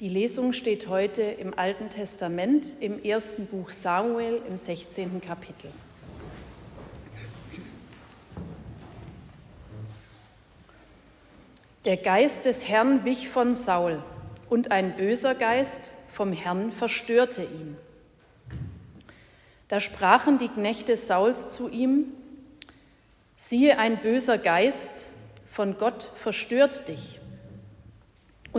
[0.00, 5.20] Die Lesung steht heute im Alten Testament im ersten Buch Samuel im 16.
[5.20, 5.70] Kapitel.
[11.84, 14.02] Der Geist des Herrn wich von Saul,
[14.48, 17.76] und ein böser Geist vom Herrn verstörte ihn.
[19.68, 22.06] Da sprachen die Knechte Sauls zu ihm,
[23.36, 25.08] siehe, ein böser Geist
[25.44, 27.19] von Gott verstört dich.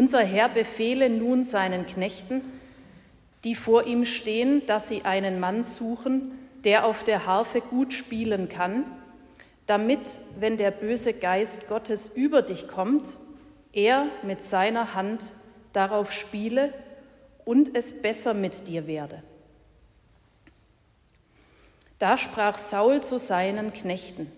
[0.01, 2.41] Unser Herr befehle nun seinen Knechten,
[3.43, 6.31] die vor ihm stehen, dass sie einen Mann suchen,
[6.63, 8.83] der auf der Harfe gut spielen kann,
[9.67, 13.19] damit, wenn der böse Geist Gottes über dich kommt,
[13.73, 15.33] er mit seiner Hand
[15.71, 16.73] darauf spiele
[17.45, 19.21] und es besser mit dir werde.
[21.99, 24.31] Da sprach Saul zu seinen Knechten,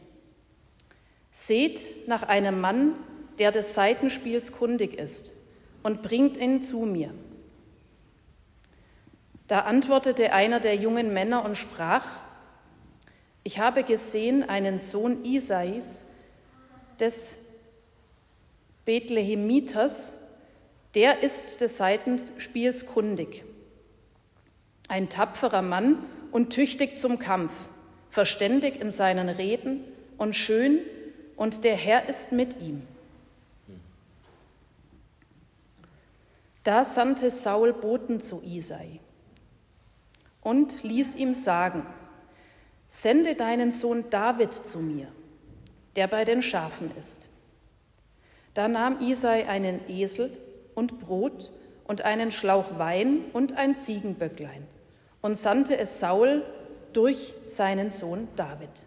[1.31, 2.95] Seht nach einem Mann,
[3.39, 5.31] der des Seitenspiels kundig ist
[5.83, 7.13] und bringt ihn zu mir.
[9.47, 12.05] Da antwortete einer der jungen Männer und sprach,
[13.43, 16.05] ich habe gesehen einen Sohn Isais
[16.99, 17.37] des
[18.85, 20.17] Bethlehemiters,
[20.95, 23.43] der ist des Seitenspiels kundig.
[24.87, 25.97] Ein tapferer Mann
[26.31, 27.51] und tüchtig zum Kampf,
[28.09, 29.81] verständig in seinen Reden
[30.17, 30.79] und schön,
[31.35, 32.83] und der Herr ist mit ihm.
[36.63, 38.99] Da sandte Saul Boten zu Isai
[40.41, 41.85] und ließ ihm sagen,
[42.87, 45.07] sende deinen Sohn David zu mir,
[45.95, 47.27] der bei den Schafen ist.
[48.53, 50.37] Da nahm Isai einen Esel
[50.73, 51.51] und Brot
[51.85, 54.65] und einen Schlauch Wein und ein Ziegenböcklein
[55.21, 56.43] und sandte es Saul
[56.93, 58.85] durch seinen Sohn David.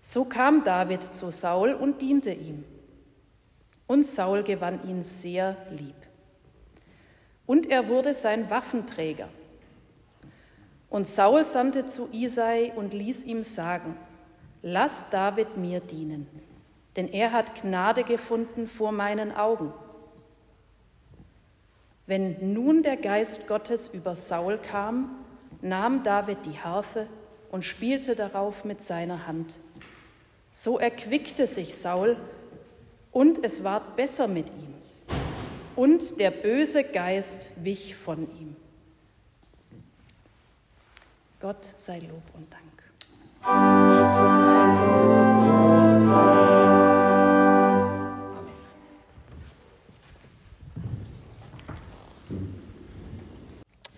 [0.00, 2.64] So kam David zu Saul und diente ihm
[3.90, 5.96] und Saul gewann ihn sehr lieb.
[7.44, 9.28] Und er wurde sein Waffenträger.
[10.88, 13.96] Und Saul sandte zu Isai und ließ ihm sagen,
[14.62, 16.28] lass David mir dienen,
[16.94, 19.72] denn er hat Gnade gefunden vor meinen Augen.
[22.06, 25.16] Wenn nun der Geist Gottes über Saul kam,
[25.62, 27.08] nahm David die Harfe
[27.50, 29.56] und spielte darauf mit seiner Hand.
[30.52, 32.16] So erquickte sich Saul
[33.12, 34.74] und es ward besser mit ihm,
[35.76, 38.56] und der böse Geist wich von ihm.
[41.40, 42.64] Gott sei Lob und Dank.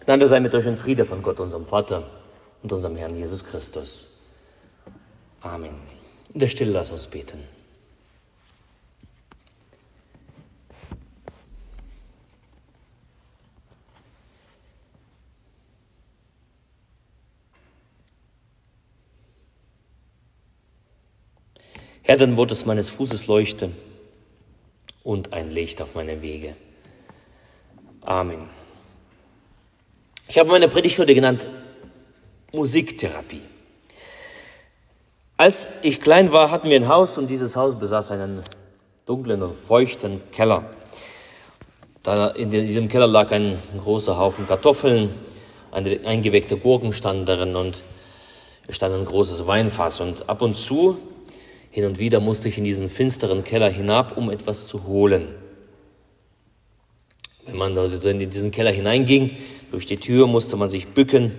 [0.05, 2.09] Gnade sei mit euch und Friede von Gott, unserem Vater
[2.63, 4.21] und unserem Herrn Jesus Christus.
[5.41, 5.75] Amen.
[6.33, 7.43] In der Stille lass uns beten.
[22.13, 23.71] Herr, dein ist meines Fußes Leuchte
[25.03, 26.55] und ein Licht auf meine Wege.
[28.03, 28.51] Amen.
[30.29, 31.47] Ich habe meine Predigt heute genannt
[32.53, 33.41] Musiktherapie.
[35.39, 38.43] Als ich klein war, hatten wir ein Haus und dieses Haus besaß einen
[39.07, 40.67] dunklen und feuchten Keller.
[42.03, 45.15] Da in diesem Keller lag ein großer Haufen Kartoffeln,
[45.71, 47.81] eine eingeweckte Gurken standen darin und
[48.67, 50.01] es stand ein großes Weinfass.
[50.01, 50.99] Und ab und zu
[51.73, 55.35] hin und wieder musste ich in diesen finsteren Keller hinab, um etwas zu holen.
[57.47, 59.39] Wenn man in diesen Keller hineinging,
[59.71, 61.33] durch die Tür musste man sich bücken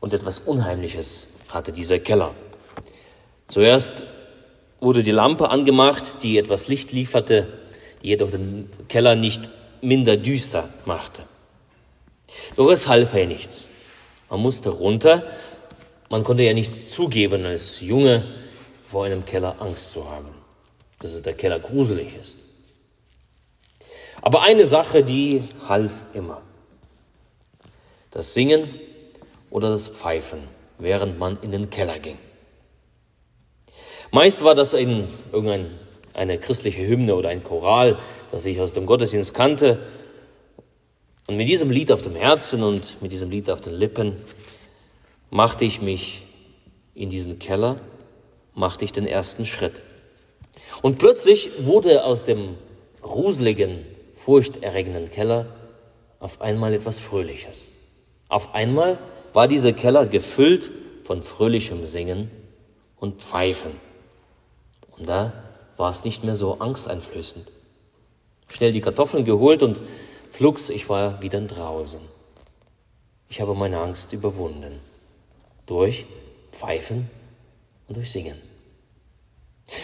[0.00, 2.32] und etwas Unheimliches hatte dieser Keller.
[3.48, 4.04] Zuerst
[4.80, 7.48] wurde die Lampe angemacht, die etwas Licht lieferte,
[8.02, 9.50] die jedoch den Keller nicht
[9.82, 11.24] minder düster machte.
[12.54, 13.68] Doch es half ja nichts.
[14.30, 15.24] Man musste runter.
[16.08, 18.24] Man konnte ja nicht zugeben als Junge,
[18.94, 20.28] vor einem Keller Angst zu haben,
[21.00, 22.38] dass der Keller gruselig ist.
[24.22, 26.42] Aber eine Sache, die half immer.
[28.12, 28.70] Das Singen
[29.50, 30.44] oder das Pfeifen,
[30.78, 32.18] während man in den Keller ging.
[34.12, 37.96] Meist war das in irgendeine christliche Hymne oder ein Choral,
[38.30, 39.84] das ich aus dem Gottesdienst kannte.
[41.26, 44.18] Und mit diesem Lied auf dem Herzen und mit diesem Lied auf den Lippen
[45.30, 46.24] machte ich mich
[46.94, 47.74] in diesen Keller
[48.54, 49.82] machte ich den ersten Schritt.
[50.82, 52.56] Und plötzlich wurde aus dem
[53.02, 53.84] gruseligen,
[54.14, 55.46] furchterregenden Keller
[56.18, 57.72] auf einmal etwas Fröhliches.
[58.28, 58.98] Auf einmal
[59.32, 60.70] war dieser Keller gefüllt
[61.04, 62.30] von fröhlichem Singen
[62.96, 63.72] und Pfeifen.
[64.96, 65.32] Und da
[65.76, 67.46] war es nicht mehr so angsteinflößend.
[68.48, 69.80] schnell die Kartoffeln geholt und
[70.30, 72.00] flugs, ich war wieder draußen.
[73.28, 74.80] Ich habe meine Angst überwunden.
[75.66, 76.06] Durch
[76.52, 77.10] Pfeifen
[77.88, 78.36] und durch Singen.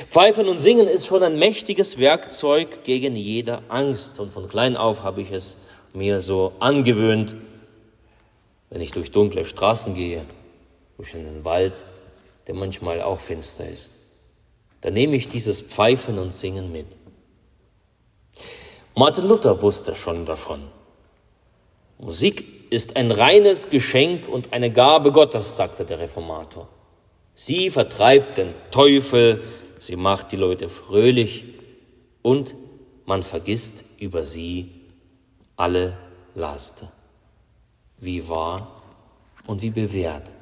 [0.08, 4.20] Pfeifen und Singen ist schon ein mächtiges Werkzeug gegen jede Angst.
[4.20, 5.56] Und von klein auf habe ich es
[5.92, 7.34] mir so angewöhnt,
[8.68, 10.24] wenn ich durch dunkle Straßen gehe,
[10.96, 11.84] durch einen Wald,
[12.46, 13.92] der manchmal auch finster ist.
[14.82, 16.86] Dann nehme ich dieses Pfeifen und Singen mit.
[18.94, 20.62] Martin Luther wusste schon davon.
[21.98, 26.68] Musik ist ein reines Geschenk und eine Gabe Gottes, sagte der Reformator.
[27.34, 29.42] Sie vertreibt den Teufel,
[29.78, 31.46] sie macht die Leute fröhlich
[32.22, 32.54] und
[33.06, 34.70] man vergisst über sie
[35.56, 35.96] alle
[36.34, 36.92] Laster.
[37.98, 38.82] Wie wahr
[39.46, 40.34] und wie bewährt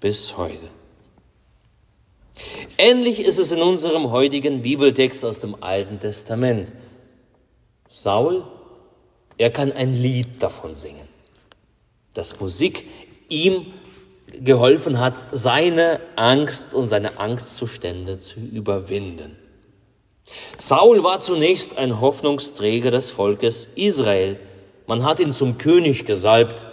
[0.00, 0.68] bis heute.
[2.76, 6.72] Ähnlich ist es in unserem heutigen Bibeltext aus dem Alten Testament.
[7.88, 8.46] Saul,
[9.36, 11.08] er kann ein Lied davon singen,
[12.14, 12.84] dass Musik
[13.28, 13.66] ihm
[14.44, 19.36] geholfen hat, seine Angst und seine Angstzustände zu überwinden.
[20.58, 24.38] Saul war zunächst ein Hoffnungsträger des Volkes Israel.
[24.86, 26.66] Man hat ihn zum König gesalbt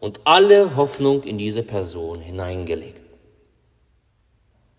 [0.00, 3.00] und alle Hoffnung in diese Person hineingelegt.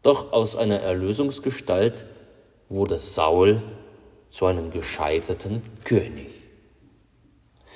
[0.01, 2.05] Doch aus einer Erlösungsgestalt
[2.69, 3.61] wurde Saul
[4.29, 6.27] zu einem gescheiterten König.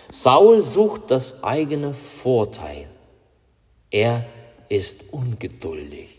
[0.10, 2.90] Saul sucht das eigene Vorteil.
[3.94, 4.26] Er
[4.70, 6.10] ist ungeduldig.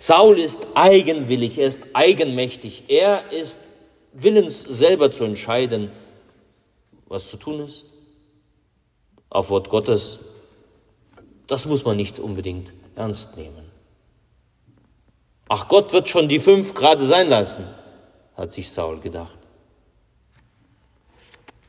[0.00, 3.60] Saul ist eigenwillig, er ist eigenmächtig, er ist
[4.12, 5.92] willens selber zu entscheiden,
[7.06, 7.84] was zu tun ist.
[9.30, 10.20] Auf Wort Gottes,
[11.46, 13.70] das muss man nicht unbedingt ernst nehmen.
[15.48, 17.66] Ach, Gott wird schon die fünf gerade sein lassen
[18.38, 19.36] hat sich Saul gedacht.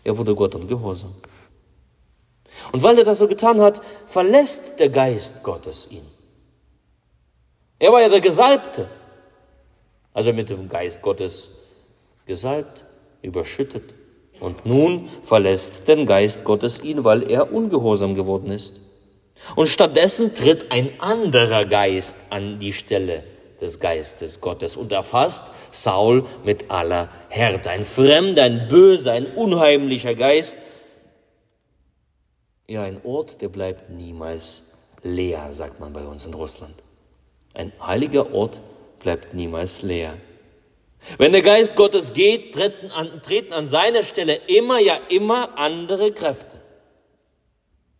[0.03, 1.15] Er wurde Gott ungehorsam.
[2.71, 6.05] Und weil er das so getan hat, verlässt der Geist Gottes ihn.
[7.79, 8.87] Er war ja der Gesalbte,
[10.13, 11.49] also mit dem Geist Gottes
[12.25, 12.85] gesalbt,
[13.21, 13.93] überschüttet.
[14.39, 18.75] Und nun verlässt den Geist Gottes ihn, weil er ungehorsam geworden ist.
[19.55, 23.23] Und stattdessen tritt ein anderer Geist an die Stelle
[23.61, 27.69] des Geistes Gottes und erfasst Saul mit aller Härte.
[27.69, 30.57] Ein fremder, ein böser, ein unheimlicher Geist.
[32.69, 34.65] Ja, ein Ort, der bleibt niemals
[35.01, 36.83] leer, sagt man bei uns in Russland.
[37.55, 38.61] Ein heiliger Ort
[38.99, 40.13] bleibt niemals leer.
[41.17, 46.11] Wenn der Geist Gottes geht, treten an, treten an seiner Stelle immer, ja immer andere
[46.11, 46.61] Kräfte.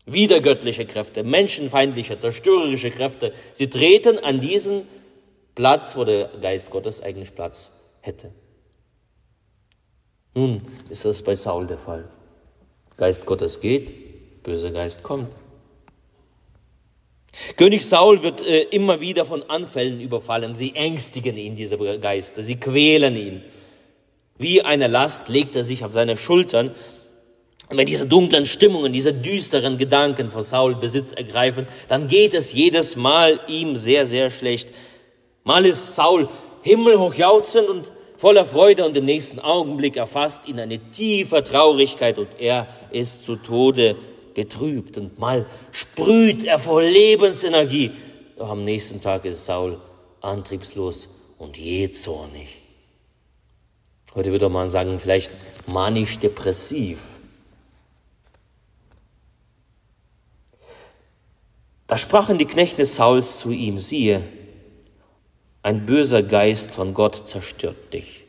[0.06, 3.34] Wiedergöttliche Kräfte, menschenfeindliche, zerstörerische Kräfte.
[3.54, 4.88] Sie treten an diesen
[5.56, 7.72] Platz, wo der Geist Gottes eigentlich Platz
[8.02, 8.32] hätte.
[10.36, 10.62] Nun
[10.92, 12.08] ist das bei Saul der Fall.
[12.98, 14.09] Geist Gottes geht,
[14.44, 15.30] böser Geist kommt.
[17.58, 20.56] König Saul wird äh, immer wieder von Anfällen überfallen.
[20.56, 22.42] Sie ängstigen ihn, diese Geister.
[22.42, 23.44] Sie quälen ihn.
[24.38, 26.72] Wie eine Last legt er sich auf seine Schultern.
[27.70, 32.52] Und wenn diese dunklen Stimmungen, diese düsteren Gedanken von Saul Besitz ergreifen, dann geht es
[32.52, 34.70] jedes Mal ihm sehr, sehr schlecht.
[35.44, 36.30] Mal ist Saul
[36.64, 42.40] himmelhoch jauchzend und voller Freude und im nächsten Augenblick erfasst ihn eine tiefe Traurigkeit und
[42.40, 43.96] er ist zu Tode
[44.40, 47.92] betrübt und mal sprüht er vor Lebensenergie.
[48.38, 49.82] Doch am nächsten Tag ist Saul
[50.22, 52.62] antriebslos und jähzornig.
[54.16, 55.36] Heute würde man sagen, vielleicht
[55.68, 57.20] manisch-depressiv.
[61.86, 64.24] Da sprachen die Knechte Sauls zu ihm, siehe,
[65.64, 68.24] ein böser Geist von Gott zerstört dich.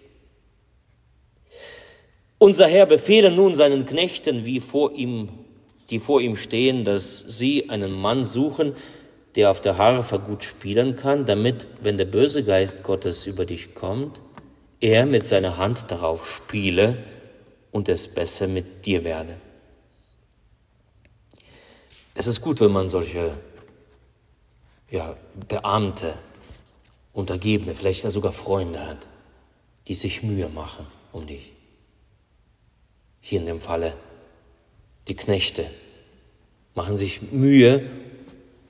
[2.38, 5.28] Unser Herr befehle nun seinen Knechten, wie vor ihm,
[5.90, 8.75] die vor ihm stehen, dass sie einen Mann suchen,
[9.35, 13.75] der auf der Harfe gut spielen kann, damit, wenn der böse Geist Gottes über dich
[13.75, 14.20] kommt,
[14.80, 16.99] er mit seiner Hand darauf spiele
[17.70, 19.37] und es besser mit dir werde.
[22.14, 23.38] Es ist gut, wenn man solche
[24.90, 25.16] ja,
[25.49, 26.18] Beamte
[27.12, 29.09] Untergebene, vielleicht sogar Freunde hat,
[29.88, 31.52] die sich Mühe machen um dich.
[33.20, 33.94] Hier in dem Falle
[35.10, 35.66] die Knechte
[36.76, 37.82] machen sich Mühe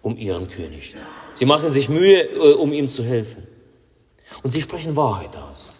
[0.00, 0.94] um ihren König.
[1.34, 3.46] Sie machen sich Mühe, äh, um ihm zu helfen.
[4.42, 5.72] Und sie sprechen Wahrheit aus.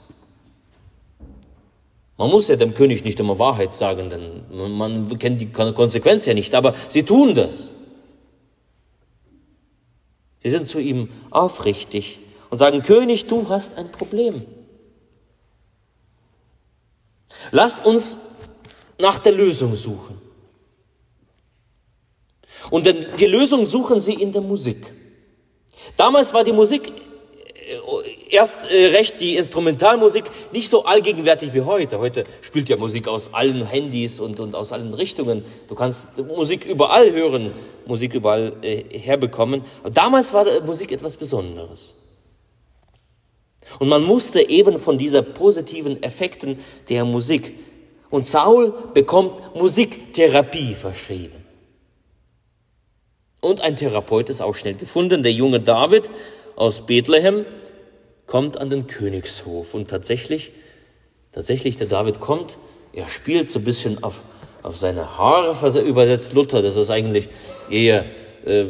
[2.19, 6.35] Man muss ja dem König nicht immer Wahrheit sagen, denn man kennt die Konsequenz ja
[6.35, 7.71] nicht, aber sie tun das.
[10.43, 14.45] Sie sind zu ihm aufrichtig und sagen, König, du hast ein Problem.
[17.51, 18.19] Lass uns
[18.99, 20.30] nach der Lösung suchen.
[22.71, 22.87] Und
[23.19, 24.93] die Lösung suchen sie in der Musik.
[25.97, 26.93] Damals war die Musik
[27.71, 31.99] äh, erst äh, recht die Instrumentalmusik nicht so allgegenwärtig wie heute.
[31.99, 35.45] Heute spielt ja Musik aus allen Handys und, und aus allen Richtungen.
[35.69, 37.53] Du kannst Musik überall hören,
[37.87, 39.65] Musik überall äh, herbekommen.
[39.83, 41.95] Aber damals war Musik etwas Besonderes.
[43.79, 47.55] Und man musste eben von dieser positiven Effekten der Musik.
[48.11, 51.40] Und Saul bekommt Musiktherapie verschrieben.
[53.41, 55.23] Und ein Therapeut ist auch schnell gefunden.
[55.23, 56.11] Der junge David
[56.57, 57.47] aus Bethlehem
[58.27, 59.75] kommt an den Königshof.
[59.75, 60.53] Und tatsächlich,
[61.33, 62.59] tatsächlich, der David kommt,
[62.93, 64.25] er spielt so ein bisschen auf,
[64.63, 66.63] auf seine Harfe, übersetzt Luther.
[66.63, 67.29] Das ist eigentlich
[67.71, 68.05] eher,
[68.45, 68.67] äh,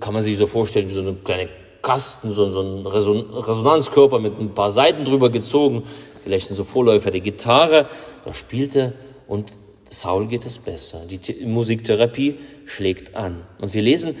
[0.00, 1.48] kann man sich so vorstellen, wie so eine kleine
[1.82, 5.84] Kasten, so, so ein Reson Resonanzkörper mit ein paar Seiten drüber gezogen,
[6.24, 7.86] vielleicht so Vorläufer der Gitarre.
[8.24, 8.92] Da spielt er
[9.28, 9.52] und
[9.88, 11.04] Saul geht es besser.
[11.06, 13.42] Die Musiktherapie schlägt an.
[13.60, 14.16] Und wir lesen,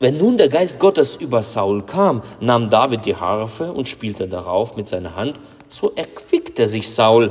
[0.00, 4.76] wenn nun der Geist Gottes über Saul kam, nahm David die Harfe und spielte darauf
[4.76, 5.38] mit seiner Hand,
[5.68, 7.30] so erquickte sich Saul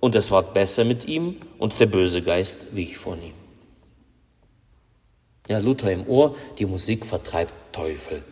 [0.00, 3.32] und es ward besser mit ihm und der böse Geist wich von ihm.
[5.48, 8.22] Ja, Luther im Ohr, die Musik vertreibt Teufel.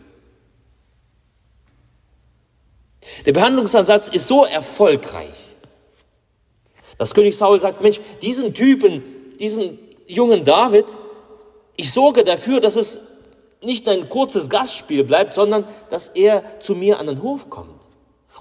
[3.25, 5.46] Der Behandlungsansatz ist so erfolgreich,
[6.97, 9.03] dass König Saul sagt, Mensch, diesen Typen,
[9.39, 10.85] diesen jungen David,
[11.75, 13.01] ich sorge dafür, dass es
[13.61, 17.81] nicht ein kurzes Gastspiel bleibt, sondern dass er zu mir an den Hof kommt.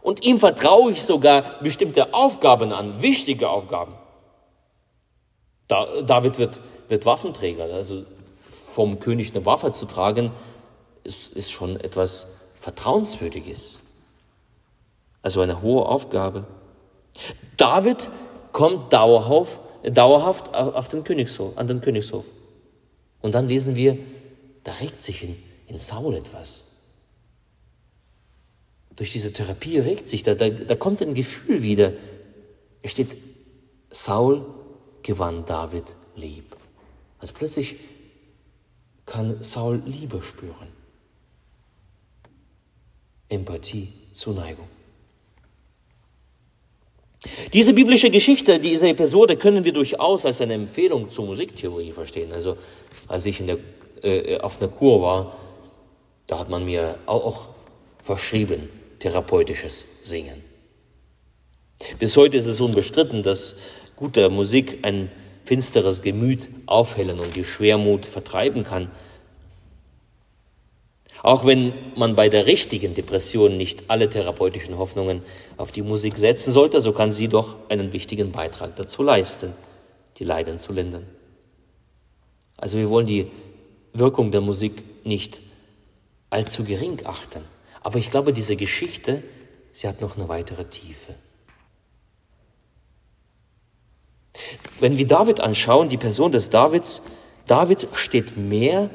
[0.02, 3.94] Und ihm vertraue ich sogar bestimmte Aufgaben an, wichtige Aufgaben.
[5.68, 7.64] David wird, wird Waffenträger.
[7.64, 8.04] Also
[8.48, 10.30] vom König eine Waffe zu tragen,
[11.02, 12.28] ist, ist schon etwas
[12.60, 13.80] Vertrauenswürdiges.
[15.22, 16.46] Also eine hohe Aufgabe.
[17.56, 18.10] David
[18.56, 22.24] kommt dauerhaft, dauerhaft auf den Königshof, an den Königshof.
[23.20, 23.98] Und dann lesen wir,
[24.64, 25.36] da regt sich in,
[25.66, 26.64] in Saul etwas.
[28.96, 31.92] Durch diese Therapie regt sich, da, da, da kommt ein Gefühl wieder.
[32.80, 33.18] Es steht,
[33.90, 34.46] Saul
[35.02, 36.56] gewann David lieb.
[37.18, 37.76] Also plötzlich
[39.04, 40.68] kann Saul Liebe spüren.
[43.28, 44.68] Empathie, Zuneigung.
[47.52, 52.32] Diese biblische Geschichte, diese Episode können wir durchaus als eine Empfehlung zur Musiktheorie verstehen.
[52.32, 52.56] Also
[53.08, 53.58] als ich der
[54.02, 55.36] äh, auf einer Kur war,
[56.26, 57.48] da hat man mir auch
[58.02, 60.42] verschrieben, therapeutisches Singen.
[61.98, 63.56] Bis heute ist es unbestritten, dass
[63.96, 65.10] gute Musik ein
[65.44, 68.90] finsteres Gemüt aufhellen und die Schwermut vertreiben kann.
[71.26, 75.24] Auch wenn man bei der richtigen Depression nicht alle therapeutischen Hoffnungen
[75.56, 79.52] auf die Musik setzen sollte, so kann sie doch einen wichtigen Beitrag dazu leisten,
[80.18, 81.04] die Leiden zu lindern.
[82.56, 83.26] Also wir wollen die
[83.92, 85.42] Wirkung der Musik nicht
[86.30, 87.42] allzu gering achten.
[87.82, 89.24] Aber ich glaube, diese Geschichte,
[89.72, 91.16] sie hat noch eine weitere Tiefe.
[94.78, 97.02] Wenn wir David anschauen, die Person des Davids,
[97.48, 98.90] David steht mehr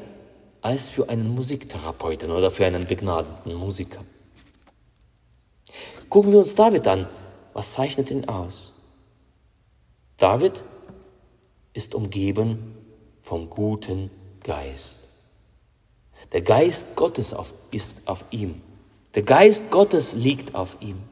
[0.62, 4.00] als für einen Musiktherapeuten oder für einen begnadeten Musiker.
[6.08, 7.08] Gucken wir uns David an.
[7.52, 8.72] Was zeichnet ihn aus?
[10.16, 10.64] David
[11.74, 12.76] ist umgeben
[13.22, 14.10] vom guten
[14.42, 14.98] Geist.
[16.32, 18.62] Der Geist Gottes auf, ist auf ihm.
[19.14, 21.02] Der Geist Gottes liegt auf ihm.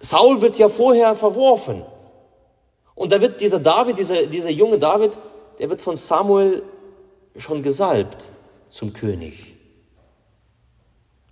[0.00, 1.82] Saul wird ja vorher verworfen.
[2.94, 5.16] Und da wird dieser David, dieser, dieser junge David,
[5.58, 6.62] der wird von Samuel
[7.36, 8.30] schon gesalbt
[8.68, 9.56] zum König.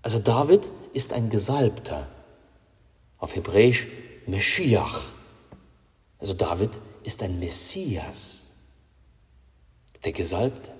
[0.02, 2.08] Also David ist ein Gesalbter.
[3.18, 3.88] Auf Hebräisch
[4.26, 5.12] Meschiach.
[6.18, 6.70] Also David
[7.04, 8.46] ist ein Messias
[10.04, 10.72] der Gesalbte.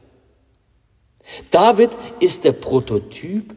[1.50, 3.54] David ist der Prototyp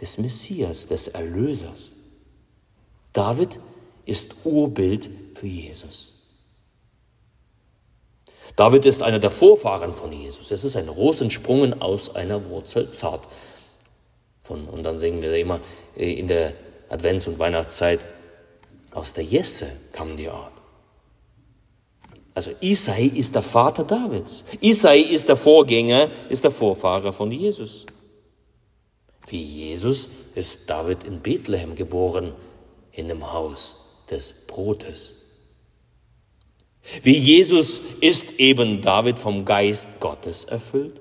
[0.00, 1.94] des Messias, des Erlösers.
[3.12, 3.58] David
[4.04, 6.19] ist Urbild für Jesus.
[8.56, 10.50] David ist einer der Vorfahren von Jesus.
[10.50, 13.28] Es ist ein Rosensprungen aus einer Wurzel zart.
[14.42, 15.60] Von, und dann singen wir immer
[15.96, 16.52] äh, in der
[16.88, 18.08] Advents- und Weihnachtszeit,
[18.92, 20.52] aus der Jesse kam die Art.
[22.34, 24.44] Also Isai ist der Vater Davids.
[24.60, 27.86] Isai ist der Vorgänger, ist der Vorfahrer von Jesus.
[29.26, 32.32] Wie Jesus ist David in Bethlehem geboren,
[32.92, 33.76] in dem Haus
[34.10, 35.16] des Brotes.
[37.02, 41.00] Wie Jesus ist eben David vom Geist Gottes erfüllt.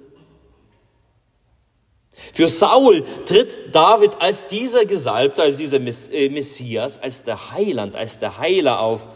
[2.34, 8.20] Für Saul tritt David als dieser Gesalbte, als dieser äh, Messias, als der Heiland, als
[8.20, 9.08] der Heiler auf,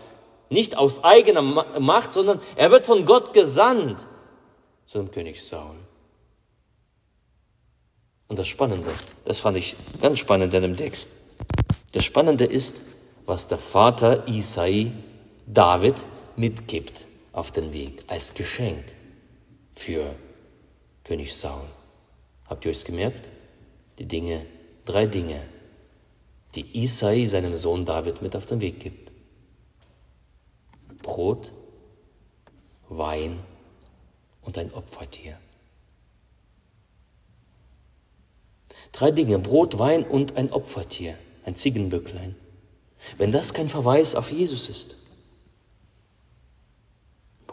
[0.50, 4.08] nicht aus eigener Macht, sondern er wird von Gott gesandt
[4.86, 5.76] zu dem König Saul.
[8.28, 8.90] Und das Spannende,
[9.26, 11.10] das fand ich ganz spannend in dem Text.
[11.92, 12.82] Das Spannende ist,
[13.26, 14.92] was der Vater Isai
[15.46, 16.06] David
[16.38, 18.84] mitgibt auf den Weg als Geschenk
[19.74, 20.16] für
[21.04, 21.68] König Saul.
[22.46, 23.30] Habt ihr euch gemerkt?
[24.00, 24.46] Die Dinge,
[24.86, 25.42] drei Dinge,
[26.56, 29.12] die Isai seinem Sohn David mit auf den Weg gibt.
[31.02, 31.52] Brot,
[32.90, 33.40] Wein
[34.42, 35.38] und ein Opfertier.
[38.92, 42.36] Drei Dinge, Brot, Wein und ein Opfertier, ein Ziegenböcklein.
[43.18, 44.96] Wenn das kein Verweis auf Jesus ist.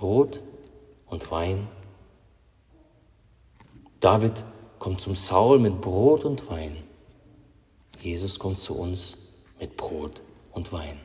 [0.01, 0.43] Brot
[1.05, 1.69] und Wein.
[4.01, 4.33] David
[4.79, 6.83] kommt zum Saul mit Brot und Wein.
[8.01, 9.19] Jesus kommt zu uns
[9.59, 10.99] mit Brot und Wein.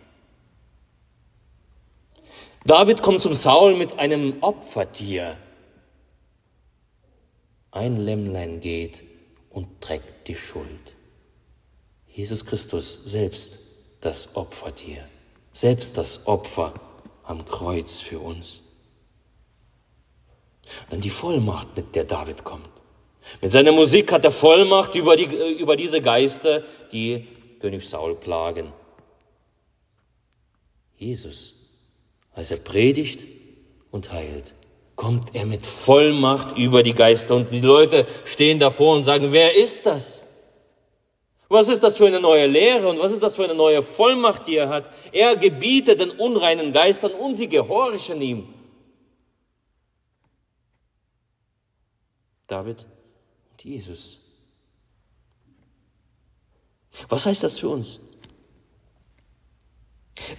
[2.63, 5.37] David kommt zum Saul mit einem Opfertier.
[7.71, 9.03] Ein Lämmlein geht
[9.49, 10.95] und trägt die Schuld.
[12.07, 13.59] Jesus Christus selbst
[13.99, 15.05] das Opfertier,
[15.51, 16.73] selbst das Opfer
[17.23, 18.61] am Kreuz für uns.
[20.89, 22.69] Dann die Vollmacht, mit der David kommt.
[23.41, 25.25] Mit seiner Musik hat er Vollmacht über, die,
[25.59, 27.27] über diese Geister, die
[27.59, 28.71] König Saul plagen.
[30.97, 31.53] Jesus,
[32.33, 33.27] als er predigt
[33.91, 34.53] und heilt,
[34.95, 39.55] kommt er mit Vollmacht über die Geister und die Leute stehen davor und sagen, wer
[39.55, 40.23] ist das?
[41.47, 44.47] Was ist das für eine neue Lehre und was ist das für eine neue Vollmacht,
[44.47, 44.89] die er hat?
[45.11, 48.47] Er gebietet den unreinen Geistern und sie gehorchen ihm.
[52.47, 52.85] David
[53.51, 54.19] und Jesus.
[57.09, 57.99] Was heißt das für uns?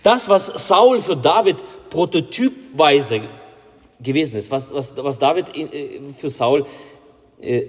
[0.03, 1.57] Das, was Saul für David
[1.91, 3.23] prototypweise
[4.01, 6.67] gewesen ist, was, was, was David äh, für Saul,
[7.41, 7.67] äh,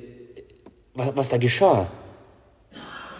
[0.93, 1.91] was, was da geschah,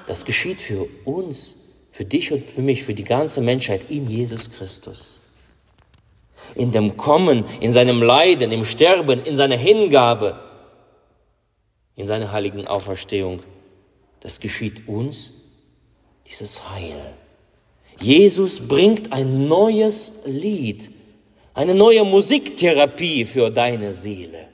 [0.06, 1.58] das geschieht für uns,
[1.92, 5.20] für dich und für mich, für die ganze Menschheit in Jesus Christus.
[6.56, 10.40] In dem Kommen, in seinem Leiden, im Sterben, in seiner Hingabe,
[11.98, 13.42] in seiner heiligen Auferstehung.
[14.22, 15.34] Das geschieht uns,
[16.26, 17.14] dieses Heil.
[18.00, 20.92] Jesus bringt ein neues Lied,
[21.54, 24.48] eine neue Musiktherapie für deine Seele,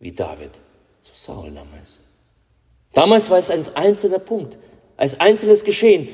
[0.00, 0.52] wie David
[1.00, 2.00] zu Saul damals.
[2.94, 4.58] Damals war es ein einzelner Punkt,
[4.96, 6.08] als einzelnes Geschehen.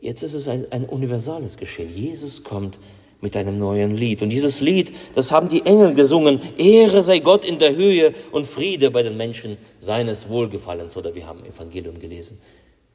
[0.00, 1.88] Jetzt ist es ein, ein universales Geschehen.
[1.94, 2.78] Jesus kommt
[3.20, 4.22] mit einem neuen Lied.
[4.22, 6.40] Und dieses Lied, das haben die Engel gesungen.
[6.56, 10.96] Ehre sei Gott in der Höhe und Friede bei den Menschen seines Wohlgefallens.
[10.96, 12.40] Oder wir haben Evangelium gelesen.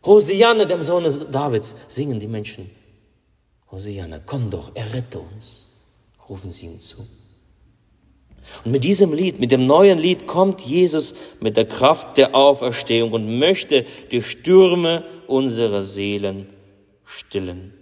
[0.05, 2.69] Hosianna, dem Sohn Davids, singen die Menschen.
[3.71, 5.67] Hosianna, komm doch, errette uns,
[6.29, 6.97] rufen sie ihm zu.
[8.65, 13.13] Und mit diesem Lied, mit dem neuen Lied kommt Jesus mit der Kraft der Auferstehung
[13.13, 16.49] und möchte die Stürme unserer Seelen
[17.05, 17.73] stillen.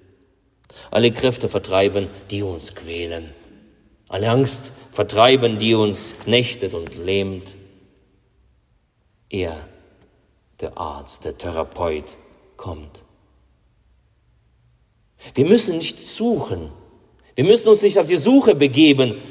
[0.90, 3.34] Alle Kräfte vertreiben, die uns quälen.
[4.10, 7.56] Alle Angst vertreiben, die uns knechtet und lähmt.
[9.30, 9.68] Er,
[10.60, 12.18] der Arzt, der Therapeut,
[12.58, 13.04] kommt.
[15.34, 16.72] Wir müssen nicht suchen.
[17.36, 19.22] Wir müssen uns nicht auf die Suche begeben,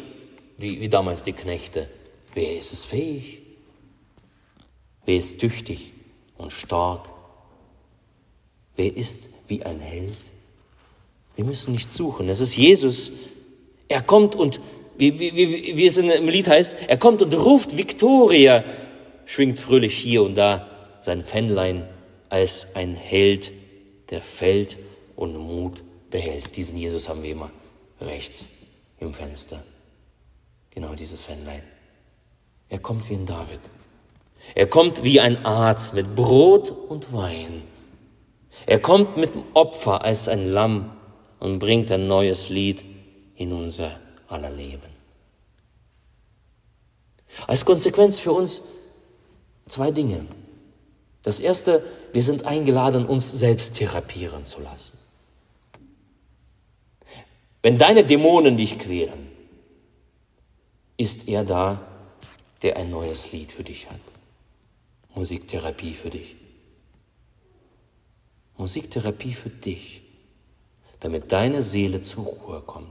[0.56, 1.88] wie, wie damals die Knechte.
[2.34, 3.42] Wer ist es fähig?
[5.04, 5.92] Wer ist tüchtig
[6.38, 7.08] und stark?
[8.76, 10.16] Wer ist wie ein Held?
[11.36, 12.28] Wir müssen nicht suchen.
[12.28, 13.12] Es ist Jesus.
[13.88, 14.60] Er kommt und,
[14.98, 18.64] wie, wie, wie es im Lied heißt, er kommt und ruft Victoria,
[19.24, 20.66] schwingt fröhlich hier und da
[21.02, 21.88] sein Fännlein
[22.28, 23.52] als ein Held,
[24.10, 24.78] der fällt
[25.16, 26.56] und Mut behält.
[26.56, 27.50] Diesen Jesus haben wir immer
[28.00, 28.48] rechts
[28.98, 29.62] im Fenster.
[30.70, 31.62] Genau dieses Fännlein.
[32.68, 33.60] Er kommt wie ein David.
[34.54, 37.62] Er kommt wie ein Arzt mit Brot und Wein.
[38.66, 40.92] Er kommt mit dem Opfer als ein Lamm
[41.40, 42.84] und bringt ein neues Lied
[43.34, 43.98] in unser
[44.28, 45.00] aller Leben.
[47.46, 48.62] Als Konsequenz für uns
[49.66, 50.26] zwei Dinge.
[51.22, 54.98] Das erste, wir sind eingeladen, uns selbst therapieren zu lassen.
[57.62, 59.28] Wenn deine Dämonen dich quälen,
[60.96, 61.80] ist er da,
[62.62, 64.00] der ein neues Lied für dich hat.
[65.14, 66.36] Musiktherapie für dich.
[68.56, 70.02] Musiktherapie für dich
[71.00, 72.88] damit deine Seele zur Ruhe kommt.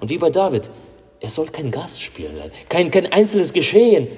[0.00, 0.70] Und wie bei David,
[1.20, 4.08] es soll kein Gastspiel sein, kein, kein einzelnes Geschehen.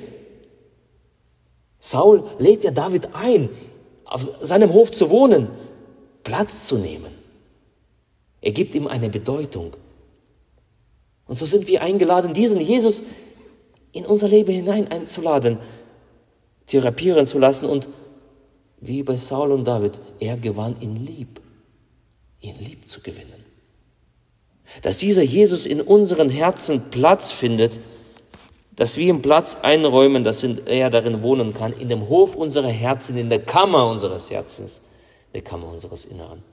[1.80, 3.48] Saul lädt ja David ein,
[4.04, 5.48] auf seinem Hof zu wohnen.
[6.24, 7.14] Platz zu nehmen.
[8.40, 9.74] Er gibt ihm eine Bedeutung.
[11.26, 13.02] Und so sind wir eingeladen, diesen Jesus
[13.92, 15.58] in unser Leben hinein einzuladen,
[16.66, 17.88] therapieren zu lassen und
[18.80, 21.40] wie bei Saul und David, er gewann ihn lieb,
[22.40, 23.44] ihn lieb zu gewinnen.
[24.82, 27.80] Dass dieser Jesus in unseren Herzen Platz findet,
[28.76, 33.16] dass wir ihm Platz einräumen, dass er darin wohnen kann, in dem Hof unserer Herzen,
[33.16, 34.82] in der Kammer unseres Herzens,
[35.34, 36.44] der Kammer unseres Inneren.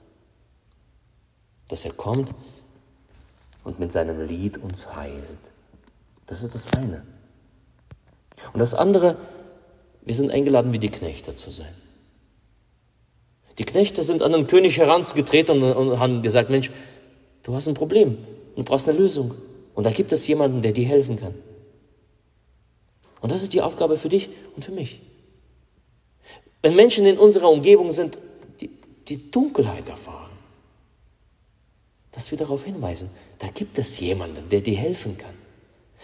[1.67, 2.33] Dass er kommt
[3.63, 5.21] und mit seinem Lied uns heilt.
[6.25, 7.03] Das ist das eine.
[8.53, 9.17] Und das andere,
[10.01, 11.73] wir sind eingeladen, wie die Knechte zu sein.
[13.57, 16.71] Die Knechte sind an den König herangetreten und haben gesagt, Mensch,
[17.43, 18.17] du hast ein Problem,
[18.55, 19.33] du brauchst eine Lösung.
[19.73, 21.35] Und da gibt es jemanden, der dir helfen kann.
[23.21, 25.01] Und das ist die Aufgabe für dich und für mich.
[26.61, 28.19] Wenn Menschen in unserer Umgebung sind,
[28.61, 28.69] die,
[29.07, 30.31] die Dunkelheit erfahren,
[32.11, 35.33] dass wir darauf hinweisen, da gibt es jemanden, der dir helfen kann.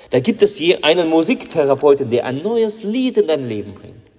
[0.09, 4.10] Da gibt es hier einen Musiktherapeuten, der ein neues Lied in dein Leben bringt.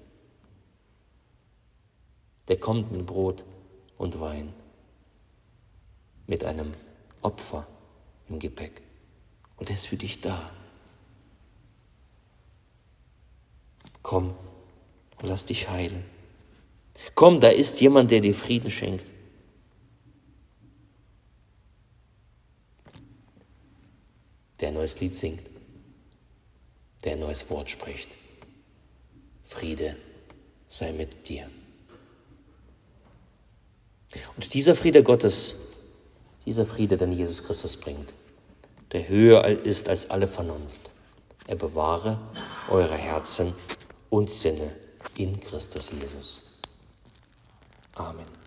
[2.49, 3.45] Der kommt mit Brot
[3.99, 4.53] und Wein,
[6.27, 6.73] mit einem
[7.21, 7.67] Opfer
[8.29, 8.83] im Gepäck.
[9.57, 10.51] Und er ist für dich da.
[14.03, 14.35] Komm
[15.21, 16.05] und lass dich heilen.
[17.15, 19.11] Komm, da ist jemand, der dir Frieden schenkt.
[24.61, 25.53] Der ein neues Lied singt
[27.05, 28.11] der ein neues Wort spricht.
[29.43, 29.97] Friede
[30.69, 31.51] sei mit dir.
[34.37, 35.57] Und dieser Friede Gottes,
[36.47, 38.15] dieser Friede, den Jesus Christus bringt,
[38.93, 40.91] der höher ist als alle Vernunft,
[41.47, 42.21] er bewahre
[42.69, 43.55] eure Herzen
[44.11, 44.75] und Sinne
[45.17, 46.43] in Christus Jesus.
[47.95, 48.42] Amen.